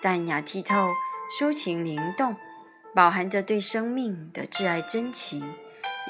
[0.00, 0.94] 淡雅剔透，
[1.38, 2.36] 抒情灵动，
[2.94, 5.54] 饱含着对生命的挚爱真情，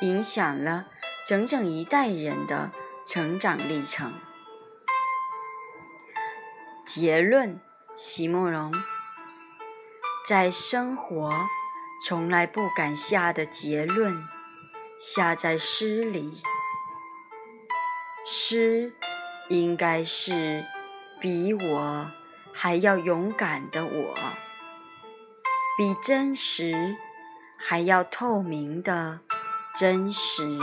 [0.02, 0.86] 影响了
[1.26, 2.70] 整整一代人的
[3.06, 4.12] 成长历程。
[6.84, 7.58] 结论：
[7.94, 8.72] 席慕容
[10.26, 11.48] 在生活
[12.04, 14.22] 从来不敢下的结论，
[14.98, 16.42] 下在诗里。
[18.26, 18.92] 诗
[19.48, 20.62] 应该是
[21.18, 22.17] 比我。
[22.60, 24.14] 还要勇敢的我，
[25.76, 26.96] 比真实
[27.56, 29.20] 还要透明的
[29.76, 30.58] 真实。